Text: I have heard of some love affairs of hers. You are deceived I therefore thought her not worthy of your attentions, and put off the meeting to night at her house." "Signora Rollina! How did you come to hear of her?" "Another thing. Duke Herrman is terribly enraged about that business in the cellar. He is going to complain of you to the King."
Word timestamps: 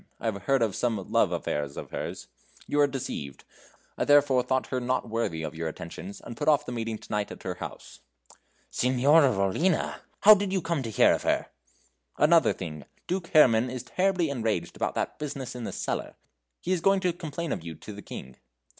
I 0.19 0.25
have 0.25 0.41
heard 0.45 0.63
of 0.63 0.75
some 0.75 1.11
love 1.11 1.31
affairs 1.31 1.77
of 1.77 1.91
hers. 1.91 2.25
You 2.65 2.79
are 2.79 2.87
deceived 2.87 3.43
I 3.99 4.03
therefore 4.03 4.41
thought 4.41 4.65
her 4.73 4.79
not 4.79 5.07
worthy 5.07 5.43
of 5.43 5.53
your 5.53 5.67
attentions, 5.67 6.19
and 6.19 6.35
put 6.35 6.47
off 6.47 6.65
the 6.65 6.71
meeting 6.71 6.97
to 6.97 7.11
night 7.11 7.31
at 7.31 7.43
her 7.43 7.53
house." 7.53 7.99
"Signora 8.71 9.31
Rollina! 9.31 9.97
How 10.21 10.33
did 10.33 10.51
you 10.51 10.59
come 10.59 10.81
to 10.81 10.89
hear 10.89 11.13
of 11.13 11.21
her?" 11.21 11.49
"Another 12.17 12.51
thing. 12.51 12.85
Duke 13.05 13.27
Herrman 13.27 13.69
is 13.69 13.83
terribly 13.83 14.31
enraged 14.31 14.75
about 14.75 14.95
that 14.95 15.19
business 15.19 15.53
in 15.53 15.65
the 15.65 15.71
cellar. 15.71 16.15
He 16.61 16.71
is 16.71 16.81
going 16.81 17.01
to 17.01 17.13
complain 17.13 17.51
of 17.51 17.63
you 17.63 17.75
to 17.75 17.93
the 17.93 18.01
King." 18.01 18.37